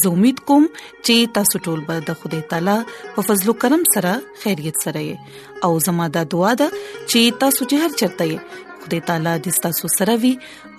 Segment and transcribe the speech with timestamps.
[0.00, 0.64] زه امید کوم
[1.06, 2.76] چې تاسو ټول به د خدای تعالی
[3.16, 4.12] په فضل او کرم سره
[4.44, 5.16] خیریت سره یو
[5.64, 6.64] او زموږ د دعا د
[7.10, 8.38] چې تاسو چې هر چرته یې
[8.84, 10.32] خدای تعالی دې تاسو سره وي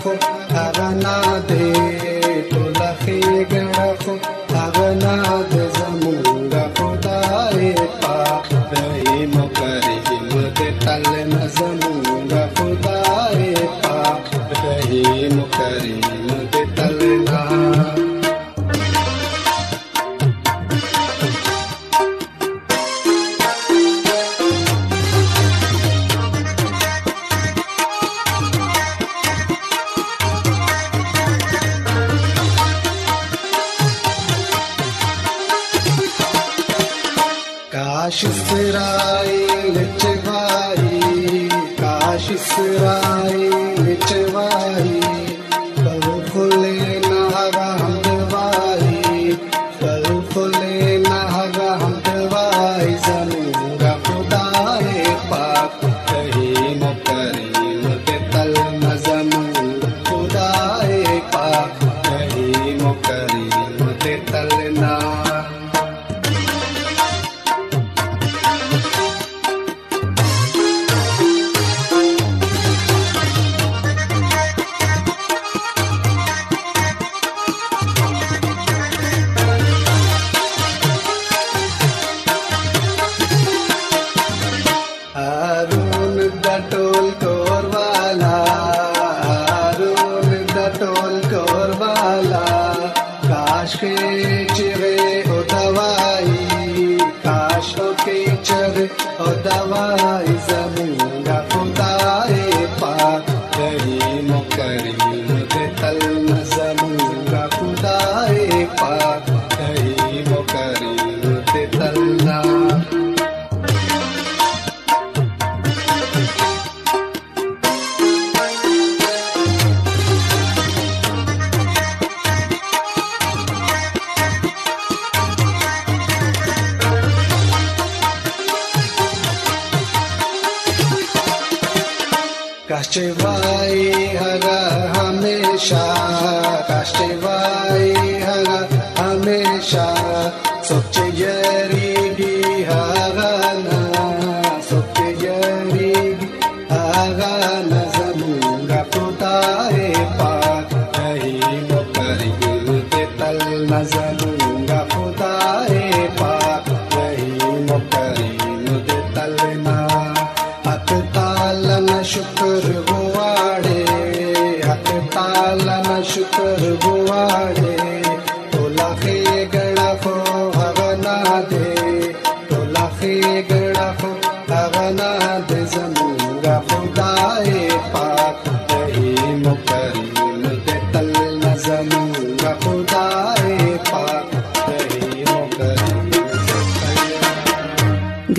[166.12, 167.24] शुक्र गुआ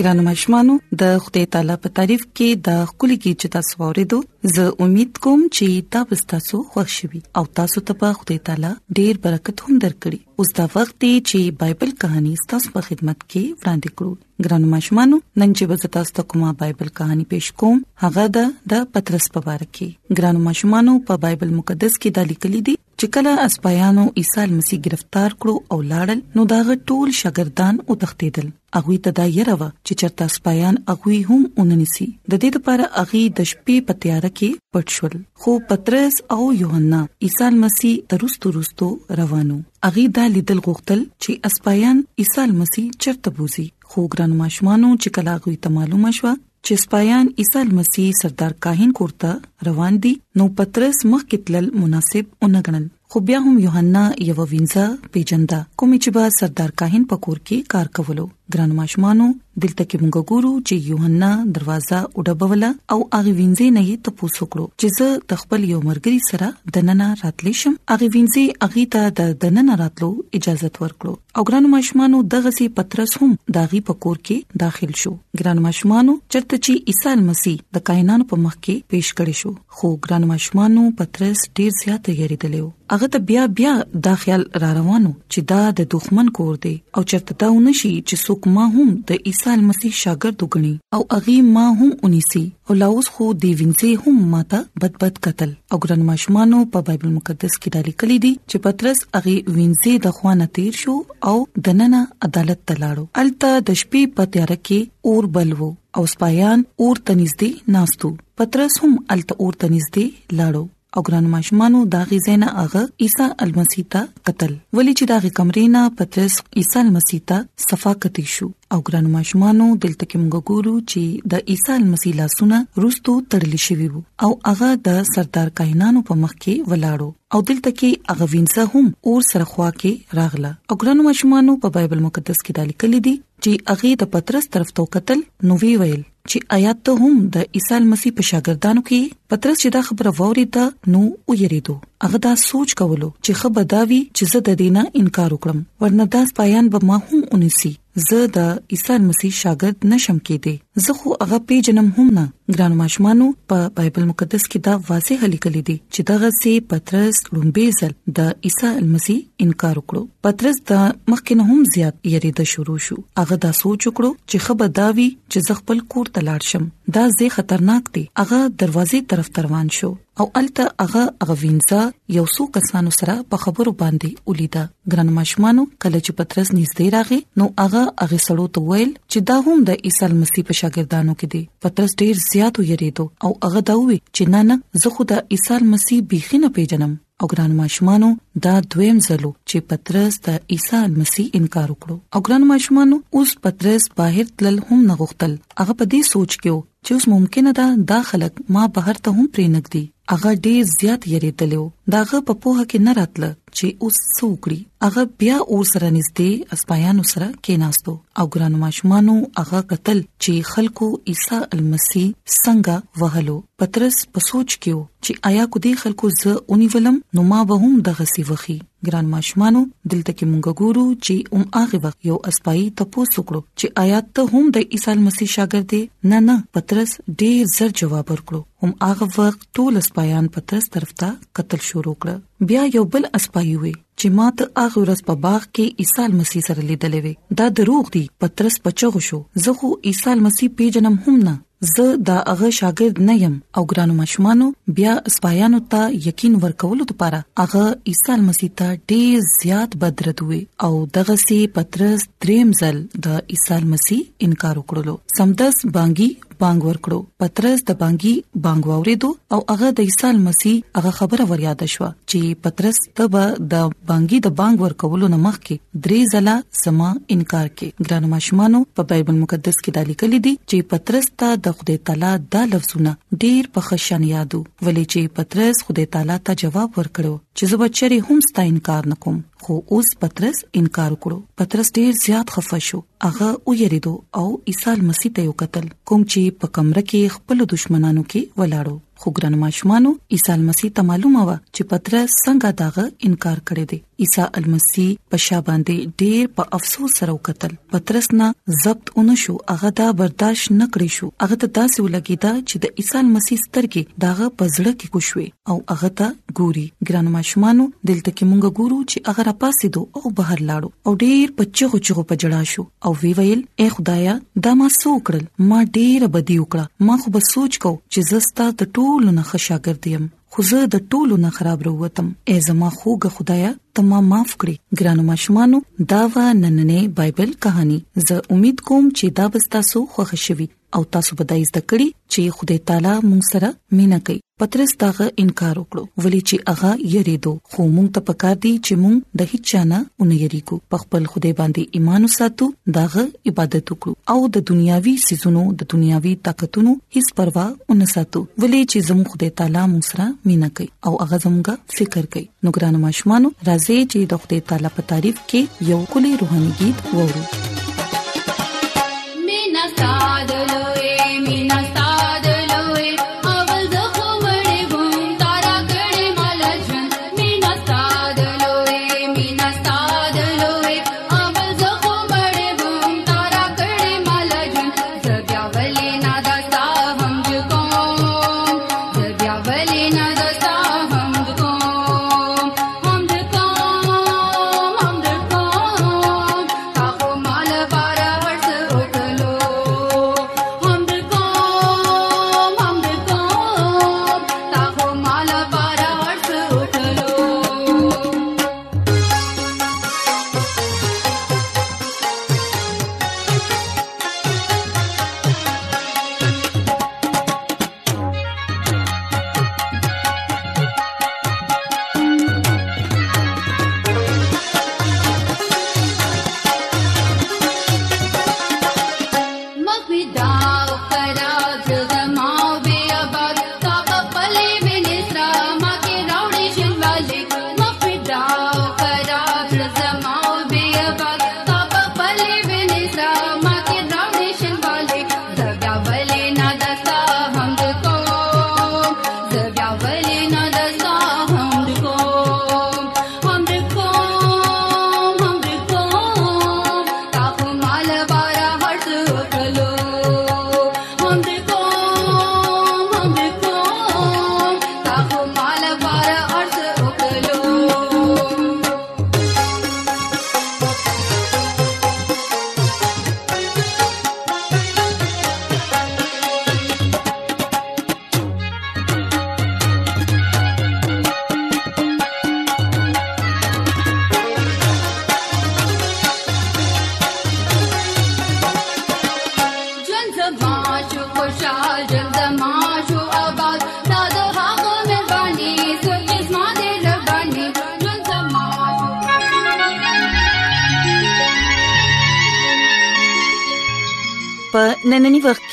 [0.05, 4.17] ګرانو مشمانو د خدای تعالی په تعریف کې د خولي کې چې تاسو ورېدو
[4.57, 9.63] زه امید کوم چې تاسو تاسو خوشحالي او تاسو ته په خدای تعالی ډیر برکت
[9.63, 14.47] هم درکړي اوس دا وخت دی چې بایبل کہانی تاسو په خدمت کې وړاندې کړو
[14.47, 19.31] ګرانو مشمانو نن چې به تاسو ته کومه بایبل کہانی پېښ کوم هغه د پترس
[19.35, 24.03] په اړه کې ګرانو مشمانو په بایبل مقدس کې د لیکلي دي چې کله اسپایانو
[24.19, 28.47] عیسی مسیح گرفتار کړو او لاړل نو دا ټول شاګردان او تختیدل
[28.79, 33.49] اغوی ته دا يرو چې چرتا سپایان اغوی هم اوننسي د دې لپاره اغي د
[33.51, 35.13] شپې په تیار کې پټشل
[35.43, 38.87] خو پترس او یوحنا عیسی مسیح ترستو رستو
[39.21, 39.57] روانو
[39.91, 45.35] اغي دا لیدل غوښتل چې اسپایان عیسی مسیح چرته بوزي خو ګران ماشمانو چې کلا
[45.45, 46.33] غوی ته معلومه شوه
[46.67, 49.31] چې سپایان عیسی مسیح سردار کاهن کوړه
[49.67, 54.85] روان دي نو پترس مخ کتل مناسب اونګنل خو بیا هم یوحنا یو وینځه
[55.17, 59.27] پیجندا کوم چې با سردار کاهن پکور کې کار کولو ګران ماشمانو
[59.63, 64.65] دلته کې موږ ګورو چې یوهنا دروازه وډبوله او هغه وینځي نه یې ته پوسوکړو
[64.79, 69.13] چې زه د خپل یو مرګري سره د نننه راتلې شم هغه وینځي هغه ته
[69.19, 70.09] د دننه راتلو
[70.39, 75.13] اجازه ورکړو او ګران ماشمانو دغه سي پترس هم داغي پکور کې داخل شو
[75.43, 79.93] ګران ماشمانو چرته چې عیسی مسیح د کائنات په مخ کې پیښ کړی شو خو
[80.07, 82.67] ګران ماشمانو پترس ډیر زیات تیاری دلیو
[82.97, 83.75] هغه ته بیا بیا
[84.11, 88.34] دا خیال را روانو چې دا د دښمن کور دی او چرته دا ونشي چې
[88.35, 93.07] څوک ما هم د عیسی مسیح شاګرد وګڼي او اغي ما هم اونیسي او لاوس
[93.15, 97.93] خو دی وینځي هم ماته بدبد قتل او ګرن ماشمانو په بایبل مقدس کې دالي
[98.03, 100.95] کلی دي چې پترس اغي وینځي د خوانه تیر شو
[101.31, 101.35] او
[101.69, 107.51] دننه عدالت تلاړو الته د شپې په تیار کې اور بلوو او سپایان اور تنځدي
[107.77, 110.07] ناستو پترس هم الته اور تنځدي
[110.41, 110.65] لاړو
[110.99, 116.79] او ګران ماشمانو دا غیزنه هغه عیسی المسیتا قتل ولی چې دا غکمرینا پترس عیسی
[116.81, 122.15] المسیتا صفا کتی شو او ګران ماشمانو دلته کې موږ ګورو چې د عیسی المسیح
[122.21, 127.43] لاسونه روستو تړل شوی وو او هغه د سردار کاینانو په مخ کې ولاړو او
[127.53, 132.43] دلته کې هغه وینځه هم اور سرخوا کې راغله او ګران ماشمانو په بایبل مقدس
[132.47, 136.37] کې دا لیکل دي چې هغه د پترس طرف ته قتل نو وی ویل چې
[136.57, 139.01] آیات ته هم د عیسی مسیح په شاګردانو کې
[139.33, 141.01] پترس چې دا خبره ووري دا نو
[141.31, 141.75] ویریدو
[142.05, 146.67] هغه دا سوچ کولو چې خبرداوی چې زه د دینه انکار وکړم ورنه دا بیان
[146.73, 147.71] به ما هم اونیسی
[148.07, 150.53] زه د عیسی مسیح شاګرد نشم کېدی
[150.87, 152.25] زه خو هغه پیژنم هم نه
[152.55, 157.81] ګران ماشمانو په بایبل مقدس کې دا واضح لیکل دي چې دغه سي پترس لومبې
[157.81, 160.81] ځل د عیسی مسیح انکار وکړو پترس دا
[161.15, 165.83] مخکنه هم زیات یریده شروع شو هغه دا سوچ وکړو چې خبرداوی چې زه خپل
[165.95, 169.87] کور ته لاړ شم دا زی خطرناک دی هغه دروازې طرف روان شو
[170.23, 171.79] او الته هغه هغه وینځه
[172.17, 177.19] یو څو کسانو سره په خبرو باندې ولیدا ګرن مشمانو کله چې پترس نږدې راغی
[177.43, 181.27] نو هغه هغه سړو ته ویل چې دا هم د عیسی مسیح په شاګردانو کې
[181.33, 185.35] دی پترس ډیر زیات ویریدو او هغه دا وی چې نه نه زه خو د
[185.37, 188.07] عیسی مسیح بيخي نه پیژنم او ګران ماشومانو
[188.45, 193.83] دا دویم زلو چې پترس د عیسی مسیح انکار وکړو او ګران ماشومانو اوس پترس
[194.01, 196.53] بهر تلل هم نغختل هغه په دې سوچ کې
[196.85, 201.01] چې اوس ممکنه ده دا خلک ما بهر ته هم پرې نګدي هغه ډیر زیات
[201.13, 201.63] یریدلو
[201.97, 207.03] داغه په پوهه کې نه راتله چې اوس څوکړي هغه بیا اور سره نږدې اسپایانو
[207.13, 207.93] سره کېناستو
[208.23, 212.05] او ګرانو ماشومانو هغه قتل چې خلکو عیسی المسی
[212.43, 214.73] څنګه وهلو پترس په سوچ کې
[215.03, 218.57] چې آیا کو دې خلکو زه اونې ولم نو ما به هم دغه سی وخی
[218.87, 219.61] ګران ماشومانو
[219.91, 224.27] دلته کې مونږ ګورو چې اوم هغه وخت یو اسپایي تپوس وکړو چې آیات ته
[224.33, 226.91] هم د عیسی مسیح شاګرد دی نه نه پترس
[227.23, 231.09] ډیر زر جواب ورکړو هم هغه وخت ټول اسپایان پترس طرف ته
[231.41, 232.11] قتل شروع کړ
[232.53, 236.61] بیا یو بل اسپایي وي چې مات هغه ورځ په باغ کې عیسی مسیح سره
[236.69, 241.35] لیدلې وي دا دروغ دی پترس پچغ شو زه خو عیسی مسیح پیژنم هم نه
[241.73, 244.47] زه دا هغه شاګرد نه يم او ګرانو مشمانو
[244.79, 250.71] بیا اسپایانو ته یقین ورکولو لپاره هغه عیسی مسیح ته ډیر زیات بدرت وي او
[250.99, 256.11] دغه سي پترس دریم ځل د عیسی مسیح انکار وکړلو سمدس بانګي
[256.41, 258.13] بانګ ورکړو پترس د بانګي
[258.45, 263.17] بانګ واوریدو او هغه د عیسی مسیح هغه خبره وریاد شو چې پترس تب
[263.53, 263.55] د
[263.89, 269.19] بانګي د بانګ ورکولو نه مخکې درې ځله سما انکار کې ګرانو ماشومانو په بایبل
[269.23, 273.67] مقدس کې د لیکل دي چې پترس ته د خدای تعالی د لفظونه ډیر په
[273.69, 278.45] خشن یادو ولې چې پترس خدای تعالی ته جواب ورکړو چې زه بچری هم ستا
[278.51, 284.25] انکار نکوم خو اوس پترس انکار وکړو پترس ډیر زیات خفه شو هغه ویریدو او
[284.51, 289.09] عیسی مسیح ته یو قتل کوم چې په کمره کې خپل دشمنانو کې ولاړو خو
[289.17, 294.51] ګرانو ماشومانو عیسی مسیح ته معلومه و چې پترس څنګه داغه انکار کړی دی عیسی
[294.53, 298.29] مسیح په شا باندې ډیر په افسوس سره وکتل پترس نه
[298.63, 302.81] ضبط اون شو هغه دا برداشت نه کړی شو هغه ته داسې ولګیدا چې د
[302.81, 308.31] عیسی مسیح سترګې داغه پزړه کې کوښوي او هغه ته ګوري ګرانو ماشومانو دلته کې
[308.31, 312.07] مونږ ګورو چې هغه را پاسې دو او بهر لاړو او ډیر په چغو چغو
[312.13, 314.15] په جړا شو او وی ویل اے خدایا
[314.47, 318.51] دا ما سو کړل ما ډیر بدی وکړه ما خو به سوچ کو چې زستا
[318.59, 322.69] ته ټولو نه ښه شاګرد يم خو زه د ټولو نه خراب وروتم اے زما
[322.79, 325.59] خوګه خدایا تمام معاف کړي ګرانو ماشومانو
[325.93, 327.79] دا و نننې بایبل کہانی
[328.09, 332.37] زه امید کوم چې دا به تاسو خوښ شي او تاسو به دایز دکړي چې
[332.37, 337.67] خدای تعالی مون سره مینا کوي پترس داغه انکار وکړو ولی چې هغه یریدو خو
[337.75, 341.79] مونږ ته پکار دی چې مونږ د هیڅ چانه اون یریګو په خپل خدای باندې
[341.79, 342.47] ایمان وساتو
[342.79, 348.61] داغه عبادت وکړو او د دنیاوي سيزونو د دنیاوي طاقتونو هیڅ پروا اون ساتو ولی
[348.65, 352.83] چې زموږ خدای تعالی مون سره مینا کوي او هغه زموږه فکر کوي نو ګرانو
[352.87, 355.41] ماشومان راځي راځي چې د خپل تعالی په تعریف کې
[355.71, 357.23] یو کلی روحاني गीत وورو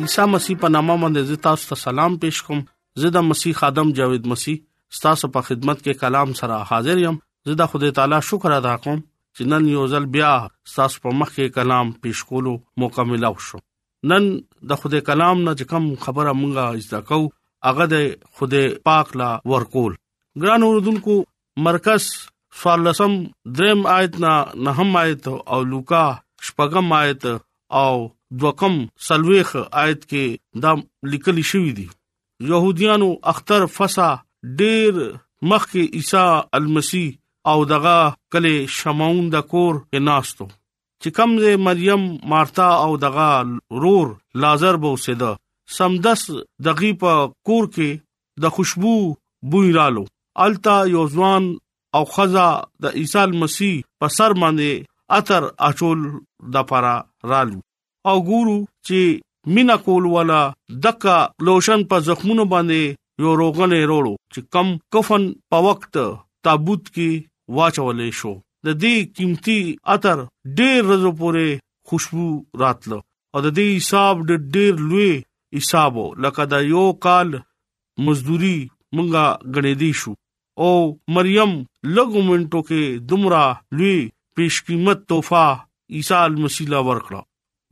[0.00, 2.60] عیسی مسیح په نامه باندې تاسو ته سلام پېښ کوم
[3.02, 4.58] زه د مسیح ادم جاوید مسیح
[5.06, 9.00] تاسو په خدمت کې کلام سره حاضر یم زه د خدای تعالی شکر ادا کوم
[9.38, 10.30] چې نن یو ځل بیا
[10.76, 12.54] تاسو په مخ کې کلام پېښ کولو
[12.84, 13.60] مکمل شو
[14.12, 14.28] نن
[14.72, 17.30] د خدای کلام نه کوم خبره مونږه زده کوو
[17.68, 18.06] هغه د
[18.40, 19.98] خدای پاک لا ورکول
[20.44, 21.18] ګران اوردونکو
[21.68, 22.08] مرکز
[22.62, 23.18] فارلسم
[23.60, 24.34] دریم آیت نه
[24.70, 26.04] نهم آیت او لوکا
[26.48, 27.26] شپږم آیت
[27.82, 27.92] او
[28.40, 28.74] دوکم
[29.08, 29.50] سلويخ
[29.82, 30.24] آیت کې
[30.62, 30.72] دا
[31.12, 31.86] لیکل شوی دی
[32.50, 34.08] يهوديانو اختر فسا
[34.58, 35.00] ډېر
[35.52, 36.26] مخکې عيسى
[36.58, 37.02] المسی
[37.50, 37.96] او دغه
[38.34, 43.26] کله شمعون د کور کې ناشتو چې کومه مریم مارتا او دغه
[43.84, 44.12] رور
[44.44, 45.30] لازر بو سده
[45.78, 46.24] سمدس
[46.70, 47.16] دغه په
[47.50, 48.04] کور کې
[48.44, 48.96] د خوشبو
[49.54, 50.04] بوی رالو
[50.46, 51.48] التا یو ځوان
[51.98, 52.46] او خزا
[52.86, 53.72] د عيسى المسی
[54.02, 56.06] په سر باندې اتر اچول
[56.56, 56.96] د پرا
[57.34, 57.60] رالو
[58.08, 58.54] او ګورو
[58.86, 59.00] چې
[59.54, 60.40] مینا کول والا
[60.84, 61.16] دکا
[61.46, 62.80] لوشن په زخمونو باندې
[63.22, 65.96] یو روغنه وروړو چې کم کفن په وخت
[66.44, 67.10] تابوت کې
[67.56, 68.32] واچولې شو
[68.66, 69.60] د دې قیمتي
[69.94, 70.18] اثر
[70.58, 71.46] ډېر ورځې پورې
[71.88, 72.26] خوشبو
[72.62, 72.98] راتله
[73.34, 75.10] او د دې حساب د ډېر لوی
[75.56, 77.28] حسابو لکه دا یو کال
[78.08, 78.58] مزدوري
[78.94, 80.12] مونږه غړې دي شو
[80.64, 80.70] او
[81.16, 81.52] مریم
[81.96, 83.46] لګومنټو کې دمرا
[83.80, 83.98] لوی
[84.36, 85.46] پیش قیمت تحفه
[85.98, 87.20] عیسی مسیح لا ورکړه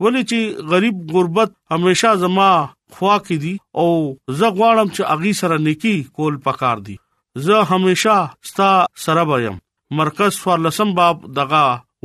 [0.03, 2.49] ولې چې غریب غربت همیشا زما
[2.97, 3.87] خوا کې دي او
[4.41, 6.93] زه غواړم چې اغي سره نکی کول پکار دي
[7.47, 8.15] زه همیشا
[8.51, 8.69] ستا
[9.05, 9.57] سره بیم
[10.01, 11.63] مرکز فار لسم باب دغه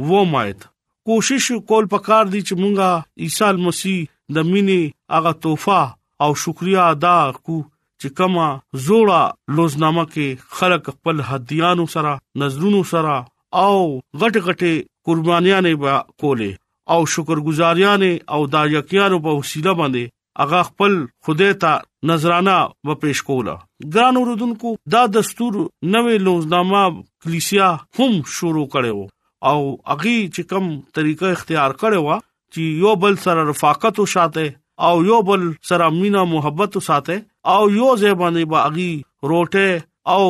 [0.09, 0.65] و مایت
[1.11, 4.01] کوشش کول پکار دي چې مونږه عیسی مسیح
[4.35, 4.83] د مینې
[5.17, 5.81] هغه توفه
[6.27, 7.15] او شکریا ادا
[7.47, 8.49] کو چې کما
[8.89, 9.23] زوړه
[9.57, 13.17] لوزنامه کې خلق خپل هدیانو سره نظرونو سره
[13.65, 14.75] او غټ غټه
[15.09, 16.53] قربانیانه با کوله
[16.93, 18.03] او شکرګزاریان
[18.35, 20.13] او دایکیانو په وسیله باندې
[20.43, 21.73] هغه خپل خدای ته
[22.11, 22.57] نظرانه
[22.89, 23.55] و پېښ کوله
[23.97, 25.59] ګران اوردونکو دا دستور
[25.95, 26.83] نوې لوزنامه
[27.27, 27.69] کلیسیا
[28.01, 29.07] هم شروع کړو
[29.53, 29.59] او
[29.95, 34.47] اغي چې کوم طریقه اختیار کړو چې یو بل سره رفاقت او شاته
[34.89, 37.19] او یو بل سره مینا محبت او ساته
[37.57, 38.93] او یو زبانه با اغي
[39.33, 39.75] روټه
[40.15, 40.25] او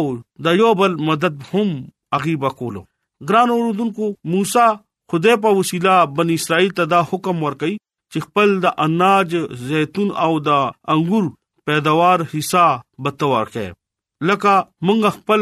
[0.46, 1.76] د یو بل مدد هم
[2.18, 2.82] اغي وکولو
[3.30, 4.72] ګران اوردونکو موسی
[5.12, 7.74] خدای په وسیله بن اسرائیل ته دا حکم ورکړي
[8.12, 9.36] چې خپل د اناج
[9.70, 10.50] زيتون او د
[10.96, 11.24] انګور
[11.70, 12.66] پیداوار حصہ
[13.06, 15.40] بتور کړي لکه مونږ خپل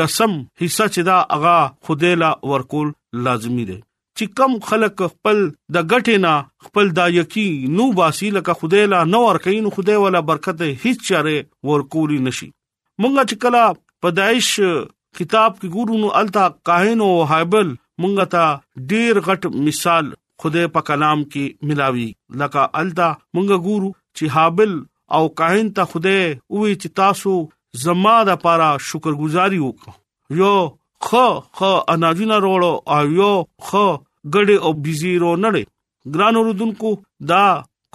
[0.00, 1.56] لسم حصہ چې دا اغا
[1.88, 2.92] خدای لا ورکول
[3.26, 3.78] لازمی دی
[4.18, 5.42] چې کم خلک خپل
[5.76, 6.34] د غټې نه
[6.68, 11.36] خپل د یقین نو باسي لکه خدای لا نو ورکین خدای ولا برکت هیڅ چاره
[11.72, 13.64] ورکول نشي مونږ چې کلا
[14.06, 14.50] پدایش
[15.20, 17.72] کتاب کې ګورو نو التا کاهن او هایبل
[18.02, 18.46] مونږ ته
[18.92, 20.04] ډیر غټ مثال
[20.44, 22.06] خدای په کلام کې ملاوي
[22.42, 24.72] لکه الدا مونږ ګورو چې حابل
[25.18, 27.34] او کاهن ته خدای وې چې تاسو
[27.84, 30.54] زما د پاره شکرګزاري وکړو یو
[31.08, 31.26] خو
[31.60, 33.32] خو اناجونه وروړو او یو
[33.66, 33.84] خو
[34.34, 36.92] ګډه او بيزي ورو نړې ګران اوردونکو
[37.32, 37.42] دا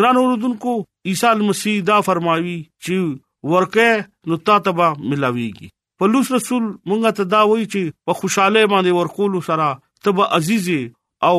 [0.00, 0.74] ګران اوردونکو
[1.12, 3.88] عیسی مسیح دا فرمایي چې ورکه
[4.32, 9.34] نو تا تبا ملاويږي پلوص رسول مونږ ته دا وایي چې په خوشاله باندې ورکول
[9.48, 9.68] سره
[10.08, 10.78] تبا عزیزي
[11.30, 11.36] او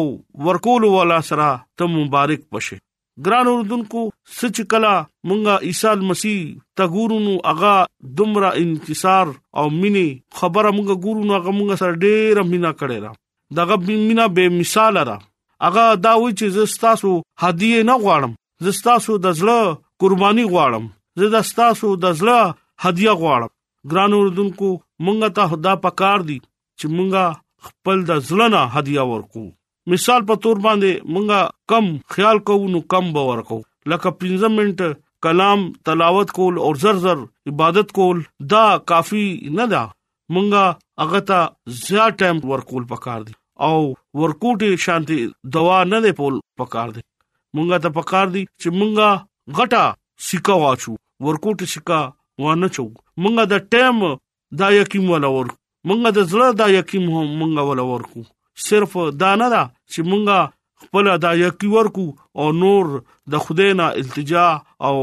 [0.49, 1.47] ورکول والا سره
[1.81, 2.79] ته مبارک پشه
[3.27, 4.03] ګران اوردونکو
[4.39, 4.95] سچ کلا
[5.29, 6.41] مونږه عیسی مسیح
[6.81, 7.75] ته ګورونو اغا
[8.21, 10.05] دمرا انکسار او مینه
[10.41, 13.13] خبره مونږه ګورونو هغه مونږه سره ډېر مینا کړي را
[13.55, 15.19] دغه مینا به مثال را
[15.67, 18.33] اغه دا و چې زستاسو هدیه نه غواړم
[18.65, 19.59] زستاسو د زړه
[20.01, 20.85] قرباني غواړم
[21.19, 22.39] زستاسو د زړه
[22.83, 23.51] هدیه غواړم
[23.91, 24.69] ګران اردوونکو
[25.03, 26.39] مونږ ته خدا پکار دي
[26.79, 27.25] چې مونږه
[27.65, 29.43] خپل د زړه نه هدیه ورکو
[29.91, 31.39] مثال په تور باندې مونږه
[31.71, 34.79] کم خیال کوو نو کم باور کوو لکه 15 منټ
[35.25, 38.17] کلام تلاوت کول او زر زر عبادت کول
[38.51, 39.25] دا کافی
[39.59, 39.83] نه ده
[40.33, 40.65] مونږه
[41.03, 43.33] هغه ته زیات ټایم ورکول پکار دي
[43.65, 43.75] او
[44.21, 45.17] ورکوټي شانتي
[45.57, 47.03] دوا نه دی پول پکار دي
[47.57, 49.83] مونږه ته پکار دي چې مونږه غټا
[50.29, 50.95] سکا واچو
[51.27, 51.99] ورکوټي سکا
[52.45, 53.99] وانه چو مونږه د ټایم
[54.61, 55.57] دا یقین ولا ورکو
[55.91, 58.25] مونږه د زړه دا یقین مونږه ولا ورکو
[58.67, 62.07] صرف دا نه دا چې مونږه خپل دا یقین ورکو
[62.41, 62.91] او نور
[63.35, 64.47] د خدای نه التجا
[64.91, 64.97] او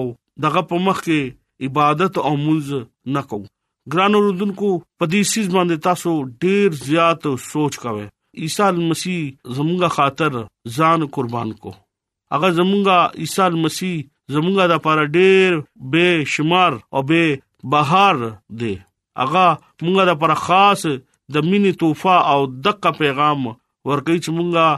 [0.48, 3.46] دغه په مخ کې عبادت او منځ نه کوو
[3.92, 4.68] ګرانو رودونکو
[4.98, 6.10] په دې سیس باندې تاسو
[6.44, 8.04] ډیر زیات سوچ کاوه
[8.44, 9.18] عیسی مسیح
[9.56, 10.32] زمونږه خاطر
[10.76, 11.70] ځان قربان کو
[12.32, 13.96] هغه زمونږه عیسی مسیح
[14.34, 15.50] زمونږه د پاره ډیر
[15.90, 16.04] به
[16.36, 17.36] شمار او به
[17.74, 18.16] بهار
[18.62, 18.72] دی
[19.20, 19.46] هغه
[19.84, 23.40] مونږه د پاره خاص د مینې توفه او دغه پیغام
[23.88, 24.68] ورکې چې مونږه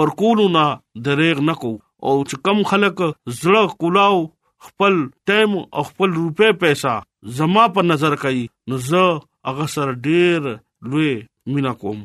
[0.00, 0.64] ورکولونه
[1.08, 1.72] درېغ نکو
[2.06, 2.96] او چې کم خلک
[3.40, 4.20] زړه کولاو
[4.66, 4.94] خپل
[5.28, 6.94] ټیم او خپل روپے پیسې
[7.38, 9.06] زما په نظر کوي نو زه
[9.48, 10.46] هغه سره ډیر
[10.90, 11.12] لوی
[11.54, 12.00] مینا کوم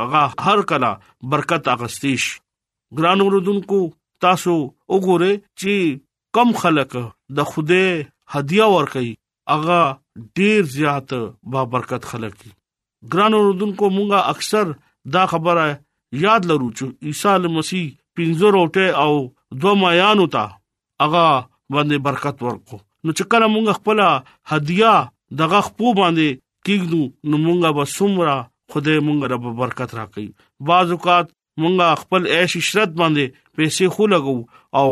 [0.00, 0.90] هغه هر کله
[1.34, 2.26] برکت اغستیش
[2.98, 3.80] ګران وروډونکو
[4.26, 5.98] تاسو وګوره چې
[6.36, 6.94] کم خلک
[7.40, 7.84] د خوده
[8.36, 9.12] هدیه ور کوي
[9.54, 9.80] هغه
[10.40, 11.14] ډیر زیات
[11.52, 12.50] با برکت خلک دي
[13.16, 14.72] ګران وروډونکو مونږه اکثر
[15.18, 15.66] دا خبره
[16.26, 17.86] یاد لرو چې عیسی مسیح
[18.20, 19.12] پنځه روټه او
[19.62, 20.44] دوه مایانو ته
[21.04, 21.26] هغه
[21.74, 24.00] باندې برکت ورکو نو چې کله مونږ خپل
[24.52, 24.92] هدیا
[25.40, 28.36] دغه خپو باندې کېږو نو مونږه به سمرا
[28.74, 30.28] خدای مونږ رب برکت راکړي
[30.70, 31.26] بعض وقات
[31.62, 34.38] مونږه خپل عيش عشرت باندې پیسې خو لګو
[34.80, 34.88] او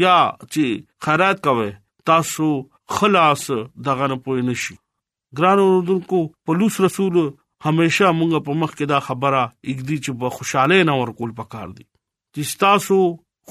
[0.05, 1.71] یا چې خیرات کوي
[2.09, 2.51] تاسو
[2.97, 3.43] خلاص
[3.87, 4.75] دغه نه پوي نشي
[5.39, 7.17] ګرانو رودونکو پولیس رسول
[7.65, 11.83] همیشه مونږ په مخ کې دا خبره اګدي چې په خوشاله نه ورکول پکار دي
[12.37, 12.97] چې تاسو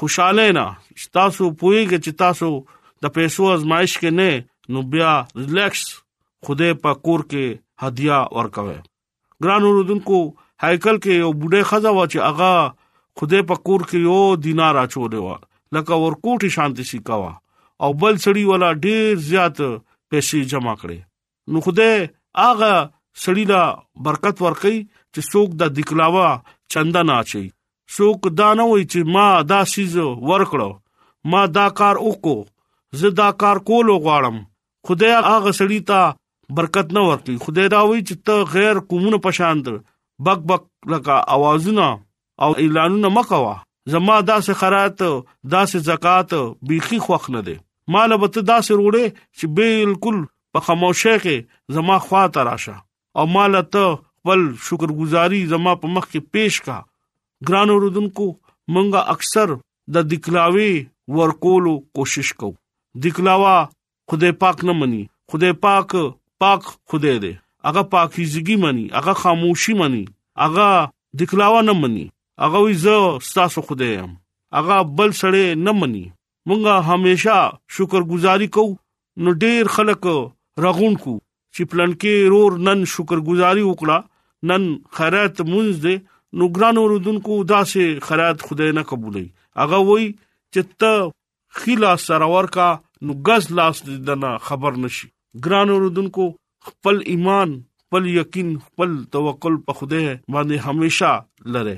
[0.01, 0.65] خوشاله نه
[1.19, 2.49] تاسو پوېږئ چې تاسو
[3.07, 5.85] د پیسو ازمایش کې نه نو بیا ریلیکس
[6.49, 8.79] خوده په کور کې هدیه ورکوي
[9.45, 10.21] ګران اوردونکو
[10.65, 12.53] هیکل کې یو بډې خزا و چې اغا
[13.21, 14.19] خوده په کور کې یو
[14.49, 15.41] دینار اچولې و
[15.79, 17.33] لکه ورکوټي شانتي شي کاوه
[17.83, 20.99] او بل سړی ولا ډیر زیات پیسې جمع کړې
[21.55, 21.91] نو خوده
[22.49, 22.73] اغه
[23.23, 23.63] سړی لا
[24.05, 24.77] برکت ورکي
[25.15, 26.29] چې څوک د دکلاوا
[26.73, 27.45] چنده نه اچي
[27.97, 29.95] څوک دا نه وي چې ما دا شیز
[30.31, 30.71] ورکړو
[31.33, 32.39] ما دا کار وکړو
[33.01, 34.37] زه دا کار کول غواړم
[34.89, 35.99] خدای هغه سړی ته
[36.59, 39.67] برکت نه ورکړي خدای دا وایي چې ته غیر کومونه پشاند
[40.29, 40.63] بک بک
[40.95, 41.89] لکه आवाजونه
[42.47, 43.55] او اعلانونه مکوا
[43.95, 44.99] زما داسې خرات
[45.55, 46.31] داسې زکات
[46.71, 47.57] بيخي خوخ نه دي
[47.97, 50.17] مال به ته داسې روړې چې بالکل
[50.53, 52.77] په خاموشه کې زما خوا ته راشه
[53.19, 56.79] او مال ته خپل شکرګزاري زما په مخ کې پېښ کا
[57.49, 58.27] ګران اوردونکو
[58.73, 59.55] مونږه اکثر
[59.95, 60.73] د دکلاوي
[61.19, 62.55] ورکولو کوشش کوو
[63.05, 63.57] دکلاوا
[64.11, 65.91] خدای پاک نه مني خدای پاک
[66.43, 67.33] پاک خدای دی
[67.69, 70.05] هغه پاکیزګي مني هغه خاموشي مني
[70.45, 70.69] هغه
[71.23, 72.07] دکلاوا نه مني
[72.45, 72.97] هغه وی زه
[73.31, 74.13] ستاسو خدای يم
[74.61, 76.05] هغه بل سره نه مني
[76.49, 77.39] مونږه هميشه
[77.79, 78.79] شکرګزاري کوو
[79.25, 80.03] نو ډېر خلک
[80.67, 81.19] رغون کو
[81.57, 84.67] چې پلانکې رور نن شکرګزاري وکړه نن
[84.99, 85.97] خیرات مونږ دې
[86.41, 92.69] نو ګران ورودونکو داسې خیرات خدای نه قبولې هغه وای چې ته خلا سرور کا
[93.09, 95.09] نو غز لاس دنا خبر نشي
[95.47, 96.27] ګران ورودونکو
[96.69, 101.13] خپل ایمان خپل یقین خپل توکل په خوده باندې همیشه
[101.57, 101.77] لره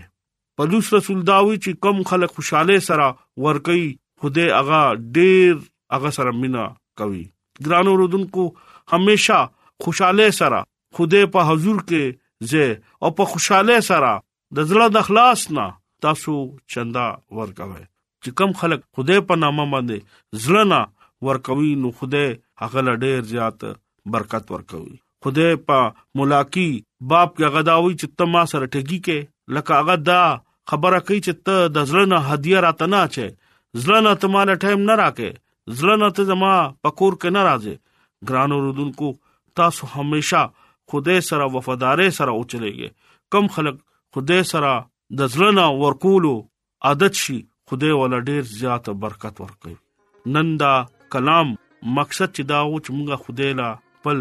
[0.61, 3.09] پلوص رسول داوی چې کم خلک خوشاله سره
[3.47, 3.81] ورکي
[4.25, 4.83] خوده اغا
[5.19, 5.55] ډیر
[5.99, 6.67] اغا سره مینا
[7.03, 7.23] کوي
[7.69, 8.47] ګران ورودونکو
[8.97, 9.41] همیشه
[9.83, 10.61] خوشاله سره
[10.97, 12.05] خوده په حضور کې
[12.51, 12.65] زه
[13.05, 14.13] او په خوشاله سره
[14.57, 15.67] د زړه د اخلاص نه
[16.07, 16.33] تاسو
[16.75, 17.07] چندا
[17.41, 17.83] ورکوي
[18.23, 19.99] چې کم خلک خوده په نامه باندې
[20.45, 20.81] زړه نه
[21.29, 22.25] ورکوي نو خوده
[22.65, 23.59] هغه لډیر زیات
[24.17, 25.79] برکت ورکوي خوده په
[26.21, 29.19] ملاقات باپ کې غداوي چې تما سره ټګي کې
[29.55, 30.23] لکه هغه دا
[30.71, 33.29] خبره کوي چې ته د زړه نه هدیه راتنه اچي
[33.83, 35.31] زړه نه تماله ټایم نه راکې
[35.79, 36.53] زړه نه ته زما
[36.87, 37.75] پکور کې نه راځي
[38.29, 39.11] ګرانو رودونکو
[39.55, 40.49] تاسو همیشه
[40.87, 42.91] خدای سره وفادار سره اوچلېږئ
[43.33, 43.77] کم خلک
[44.15, 44.73] خدای سره
[45.21, 46.35] د ځلنا ورکولو
[46.91, 47.39] عادت شي
[47.71, 49.75] خدای ولا ډیر زیات برکت ورکوي
[50.37, 50.73] نن دا
[51.17, 51.49] کلام
[51.99, 53.71] مقصد چې دا و چې موږ خدای لا
[54.07, 54.19] پل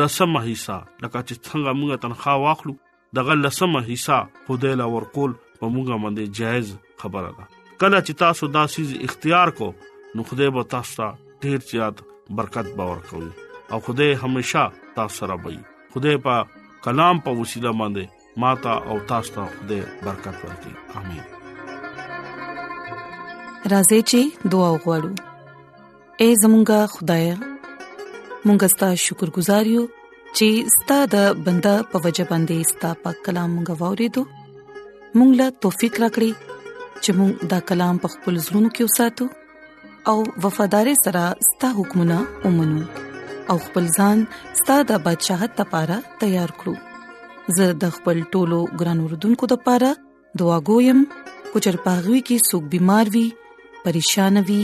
[0.00, 2.74] لسمه حصہ لکه چې څنګه موږ تنخوا واخلو
[3.20, 4.18] دغه لسمه حصہ
[4.50, 9.54] خدای لا ورکول په موږ باندې جایز خبره ده کله چې تاسو دا سیز اختیار
[9.62, 9.72] کو
[10.14, 12.04] نو خدای به تاسو ته ډیر زیات
[12.42, 13.30] برکت باور کوي
[13.72, 15.58] او خدای همیشه تاسو سره وي
[15.94, 16.34] خدای په
[16.84, 18.04] کلام په وسیله باندې
[18.42, 21.24] ماتا او تاسو ته خدای برکت ورکړي امين
[23.72, 24.20] راځي چې
[24.54, 25.12] دعا وغوړو
[26.22, 27.26] اے زمونږ خدای
[28.46, 29.84] مونږ ستاسو شکر گزار یو
[30.36, 34.22] چې ستاسو د بندا په وجه باندې ستاسو په کلام غوورې دو
[35.18, 36.32] مونږ لا توفيق راکړي
[37.02, 39.32] چې مونږ دا کلام په خپل زړونو کې وساتو
[40.12, 43.10] او وفادار سره ستاسو حکمونه ومنو
[43.50, 44.18] او خپل ځان
[44.58, 46.74] ستاسو د بدشاهت لپاره تیار کړو
[47.58, 49.88] زه د خپل ټولو ګران وردونکو لپاره
[50.42, 50.98] دعا کوم
[51.52, 53.24] کو چر پاغوي کې سګ بيمار وي
[53.88, 54.60] پریشان وي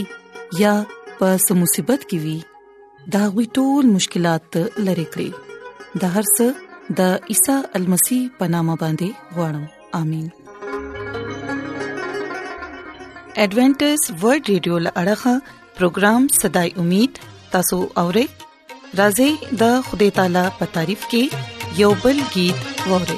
[0.63, 0.73] یا
[1.19, 2.37] په سمصيبت کې وي
[3.17, 4.57] دا غوي ټول مشکلات
[4.89, 9.65] لری کړی د هر څه د عیسی المسی پنامه باندې وړم
[10.01, 10.27] امين
[13.41, 15.35] ایڈونچر ورلد رادیو لړغا
[15.79, 17.11] پروگرام صداي امید
[17.55, 18.25] تاسو اورئ
[18.97, 21.23] راځي د خدای تعالی په تعریف کې
[21.81, 22.57] یو بل गीत
[22.89, 23.17] ووري